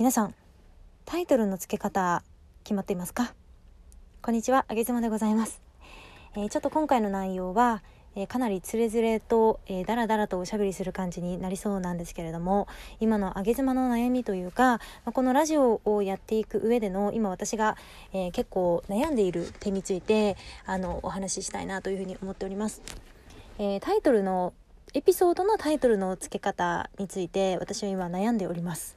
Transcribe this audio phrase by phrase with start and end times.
[0.00, 0.34] 皆さん
[1.04, 2.22] タイトルの付け方
[2.64, 3.34] 決まっていますか？
[4.22, 5.60] こんにちはあげずまでございます、
[6.34, 7.82] えー、ちょっと今回の内容は、
[8.16, 12.66] えー、かなりつれづれと、えー、だらだらとおしゃべりする感じになりそうなんですけれども
[12.98, 17.76] 今のあげ妻の悩みというか、まあ、このラジオをやっていく上での今私が、
[18.14, 22.80] えー、結構悩んでいる点についてあのお話ししたいなというふうに思っております、
[23.58, 24.54] えー、タイトルの
[24.92, 28.96] エピソードのタイトルの付け方について私は今悩んでおります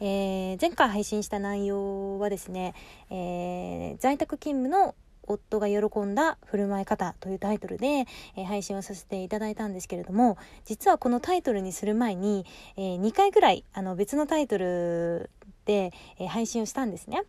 [0.00, 2.74] えー、前回配信した内容はですね、
[3.10, 4.94] えー、在宅勤務の
[5.24, 12.46] 夫が喜んだ振る舞い方というタイトルで、えー、配信をさせていただいたんですけれども実はこのタイトルにする前に、
[12.76, 15.30] え、2回ぐらいあの別のタイトル
[15.64, 17.22] で、え、配信をしたんですね。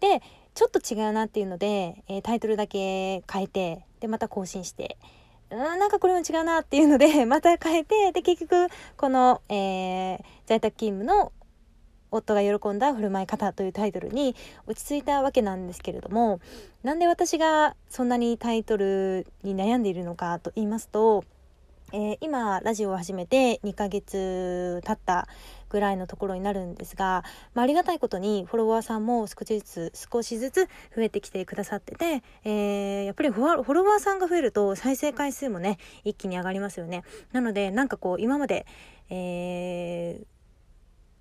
[0.00, 0.20] で
[0.54, 4.96] ちょっと違うなっていうので、えタイトルだけ変えてでまた更新して
[5.50, 11.32] うんなんかこれも違うなっていうので また変えてで結局この、え在宅勤務の
[12.10, 14.34] 夫が喜んだ振る舞い方というタイトルに
[14.66, 16.40] 落ち着いたわけなんですけれども
[16.82, 21.24] なんで私がそんなにタイトルに悩んでいるのかと言いますと、
[21.92, 25.28] えー、今ラジオを始めて2ヶ月経った
[25.68, 27.22] ぐらいのところになるんですが、
[27.54, 37.04] まあ、ありがたいことにフォロワーさんも少しずつ少しずつ増えてきてくださってて、えー、やっぱりフォロワーさんが増えると再生回数もね一気に上がりますよね。
[37.32, 38.66] なのでなんかこう今まで、
[39.10, 40.35] えー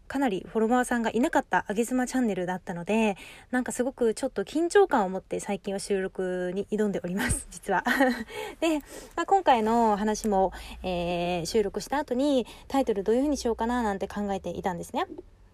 [0.08, 3.18] かなりフォロワーさんがいなかったあげ妻チャンネルだったので
[3.52, 7.48] なんかすごくちょっと緊張感を持って最近は収録に挑んでおります。
[7.52, 7.84] 実は。
[8.62, 8.80] で、
[9.16, 10.52] まあ、今回の話も、
[10.84, 15.06] えー、収録した後にタイトルどういう風にしようかななんて考えていたんですね。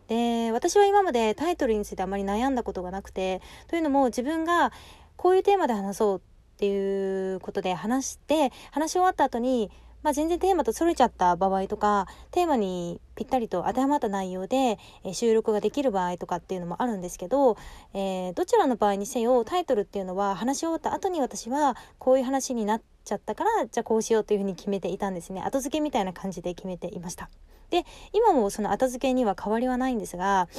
[0.07, 4.73] で私は今までタイトルについてあまり悩んだことがなくてというのも自分が
[5.15, 6.21] こういうテーマで話そうっ
[6.57, 9.71] ていうことで話して話し終わった後に
[10.03, 17.57] まあ、全然テーマとそれちゃった場合とかテーマにぴったりと当てはまった内容で、え収録ができる場合とかっていうのもあるんですけど、
[17.93, 25.41] えー、どちらの場合にせよタイトルっていうのは話し終わった後に私はこういう話になっちゃったからじゃあこうしようというふうに決めていたんですね。
[25.41, 27.29] 後付けみたいな感じで決めていました。
[27.69, 30.49] で今もその後付けには変わりはないんですが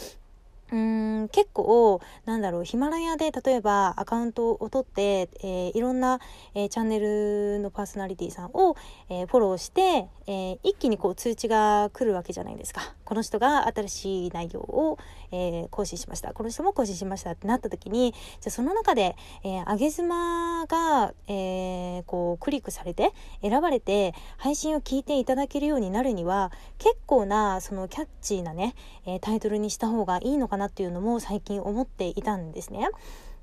[0.72, 6.18] うん結構なんだろうヒマラヤで例えばアカウントを取って、えー、いろんな、
[6.54, 8.74] えー、チャンネルのパーソナリティさんを、
[9.10, 12.94] えー、フォローして、え一気にこう通知が来るわけじゃないですか。
[13.04, 14.98] この人が新しい内容を、
[15.32, 16.32] え更新しました。
[16.32, 23.12] この人も更新しましたってなった時にじゃその中で、えー、上げ妻が、えこうクリックされて
[23.42, 28.74] 選ばれて配信を聞いていただけるようになるには結構なそのキャッチーなね、
[29.04, 32.88] えタイトルにした方がいいのかななっていうのも最近思っていたんですね。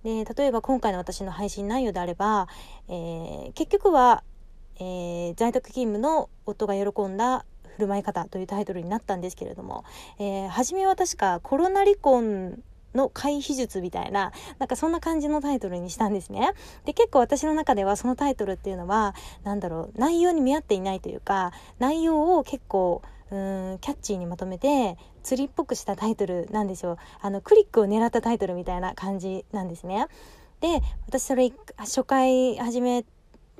[0.04, 2.48] で例えば今回の私の配信内容であれば、
[2.88, 4.24] えー、結局は、
[4.78, 9.84] えー、在宅勤務の夫が喜んだ振る舞い方というタイトルになったんですけれども、
[10.20, 12.64] えー、初めは確かコロナ離婚
[12.94, 16.52] の回避術みたいな、なんかそんな感じのタイトルにしたんですね。
[16.86, 19.14] で、結構私の中ではそのタイトルっていうのは、
[19.44, 23.02] なんだろう、内容に見合っていないというか、内容を結構、
[23.32, 23.36] う
[23.76, 26.98] んキャッチーにまとめて釣りっぽくしたタイトルなんですよ。
[27.22, 30.08] あのクリックを狙ったタイトルみたいな感じなんですね。
[30.62, 33.06] で私それ初回始め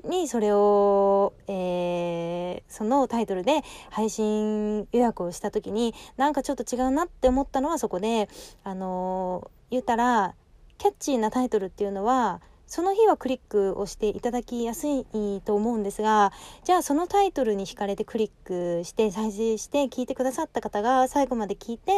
[0.04, 8.28] にそれを、えー、そのタイトルで配信予約をした時になんかちょっと違うなって思ったのはそこで
[8.64, 10.34] あのー、言ったら
[10.78, 15.04] キャッチーなタイトルっていうのはその日はクリックをしていただきやすい
[15.44, 16.32] と思うんですが
[16.62, 21.92] じゃあそのタイトルに惹かれてクリックして再生して聞いてくださった方が最後まで聞いて、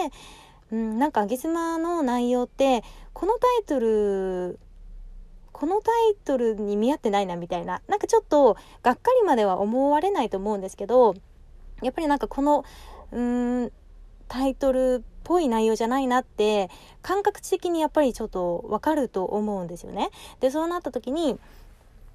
[0.72, 2.82] うん、なんかあげ妻の内容って
[3.12, 4.59] このタイトル
[5.53, 11.15] このタイトルに見合ってないなみたいななんかちょっとがっかりまでは思われないと思うんですけど
[11.82, 12.65] やっぱりなんかこの
[13.12, 13.72] うーん
[14.32, 16.70] タイトルっぽい内容じゃないなって
[17.03, 20.09] 感覚的にやっぱりちょっとわかると思うんですよね。
[20.41, 21.38] でそうなった時に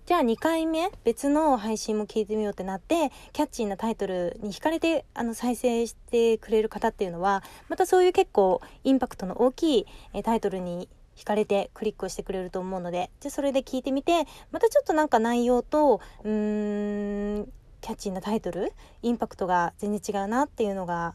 [0.07, 18.73] じゃあ2回目別の配信も聞いてみようってなってキャッチーなタイトルに惹かれてあの再生してくれる方っていうのはまたそういう結構インパクトの大きいタイトルに惹かれてクリックをしてくれると思うのでじゃあそれで聞いてみてまたちょっとなんか内容とうーんキャッチーなタイトル
[19.03, 21.13] インパクトが全然違うなっていうのが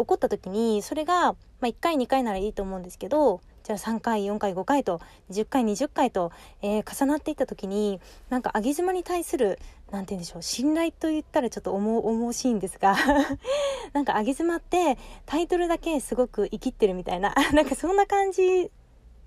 [0.00, 5.00] 起こった時にそれが、まあ、1回2回ならいいと思うんですけどじゃあ3回4回5回と
[5.30, 6.32] 10回20回と、
[6.62, 8.00] えー、重なっていった時に
[8.30, 9.58] なんか上げ妻に対する
[9.90, 12.96] 何て言うんでしょう信頼と言ったらちょっと重しいんですが
[13.92, 18.70] なんか上げ妻ってタイトルだけすごく生きってるみたいな なんかそんな感じ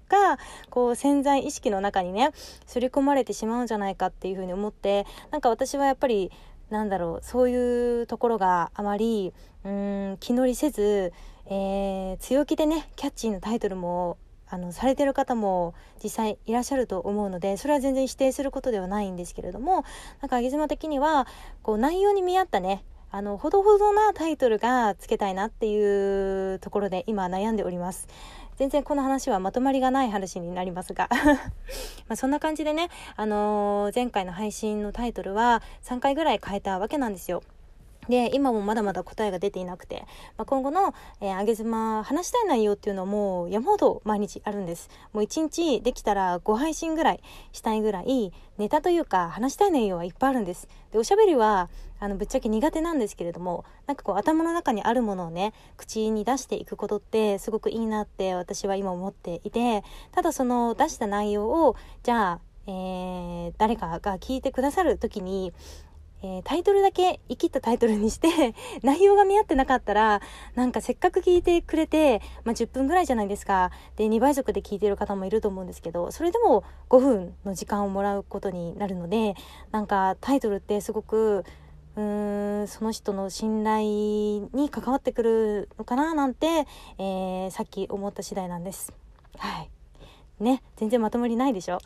[0.09, 0.37] が
[0.69, 2.31] こう潜在意識の中にね
[2.65, 6.31] 刷り込まれてしまうんじゃないかっていうふうに思ってなんか私はやっぱり
[6.73, 9.33] なんだろうそういうところがあまり
[9.63, 11.13] うん気乗りせず
[11.45, 14.17] えー、強気でねキャッチーなタイトルも
[14.47, 19.83] あのされてる方も実際いらっしゃると思うのでそれは全然否定することではないんですけれども
[20.21, 21.27] なんか上妻的には
[21.61, 28.07] こう内容に見合ったねあのほどほどなタイトルがつけたいなっていうところで今悩んでおります。
[28.55, 31.09] 全然この話はまとまりがない話になりますが
[32.07, 37.43] まそんな感じでね、あのー、前回の配信のタイトルは3回ぐらい変えたわけなんですよ。
[38.09, 40.05] で、今もまだまだ答えが出ていなくて、
[40.37, 44.89] まあ、今後の、えー、上げ妻話したい内容っていうのはもう山ほど毎日あるんです。
[45.13, 47.21] もう1日できたら5配信ぐらい
[47.51, 50.67] したいぐらい、ネタというか話したい内容はいっぱいあるんです。
[50.91, 51.69] で、おしゃべりは、
[51.99, 65.53] あの、ぶっちゃけ苦手なんですけれども、なんかこう頭の中にあるものをね、口に出していくことってすごくいいなって私は今思っていて、ただその出した内容を、じゃあ、えー、誰かが聞いてくださる時に、
[66.25, 70.21] えー、タイトルだけ生きったタイトルにして 内容が見合ってなかったら、
[70.55, 73.71] なんかせっかく聞いてくれて、まあ、10分ぐらいじゃないですか。
[73.97, 79.35] で、2倍速で聞いてる方もいると思うんですけど、それでも5分の時間をもらうことになるので、
[79.71, 81.43] なんかタイトルってすごく、
[81.95, 83.83] うーんその人の信頼
[84.53, 86.65] に関わってくるのかななんて、
[86.97, 88.93] えー、さっき思った次第なんです。
[89.37, 89.72] はい。
[90.43, 91.79] ね、全然まとまりないでしょ？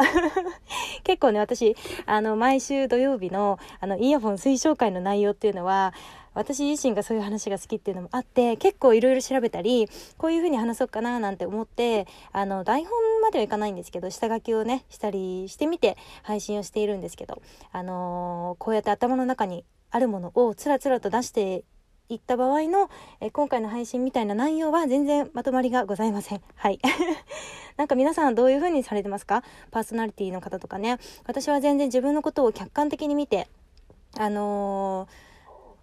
[1.04, 1.76] 結構ね、私、
[2.06, 5.94] あの、毎週土曜日の、あの、イヤホン推奨会の内容っていうのは、
[6.34, 9.90] 私自身がそういう話が好きっていうのもあって、結構いろいろ調べたり、
[10.20, 21.64] こういう風に話そうかななんて思って、あの、台本まではいかないんですけど、下書きをね、したりしてみて配信をしているんですけど、あのー、こうやって頭の中にあるものをつらつらと出して
[22.10, 22.90] いった場合の、
[23.20, 26.42] え今回の配信みたいな内容は全然まとまりがございません。
[26.56, 26.80] はい。
[27.76, 29.44] なんか皆さんどういう風にされてますか？
[29.72, 30.98] パーソナリティの方とかね。
[31.26, 33.48] 私は全然自分のことを客観的に見て、
[34.18, 35.27] あのー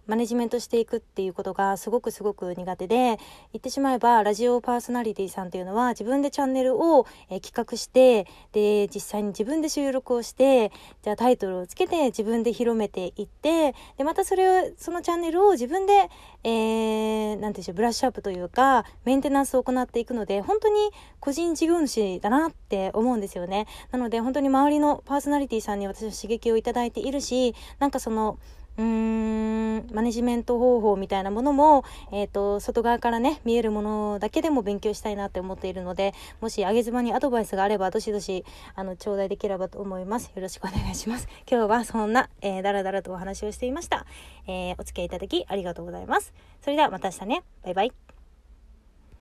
[0.07, 3.17] マネジメントしていくっていうことがすごくすごく苦手で、言
[3.57, 10.71] ってしまえば、ラジオパーソナリティさんっていうのは自分でチャンネルを、え企画して、で、実際に自分で収録をして、
[11.01, 16.09] じゃあタイトルをつけて自分で広めていって、で、またそれを、そのチャンネルを自分で、
[16.43, 23.67] えー、ていうんでしょう、ブラッシュアップというか、メンテナンスを行っていくので、本当に個人事業主だなって思うんですよね。
[23.91, 28.37] なので、本当に周りのパーソナリティさんに私は刺激をいただいているし、なんかその、
[28.77, 38.43] うーん、マネジメント方法みたいなものも、えっ、ー、と、外側からね、見えるものだけでも勉強したいなって思っているので、もし、上げ妻にアドバイスがあれば、どしどし、
[38.75, 40.31] あの、頂戴できればと思います。
[40.35, 41.27] よろしくお願いします。
[41.49, 44.05] 今日はそんな、えー、だらだらとお話をしていました。
[44.47, 46.33] えー、お付き合いいただきありがとうございます。
[46.61, 47.43] それではまた明日ね。
[47.63, 48.04] バイバイ。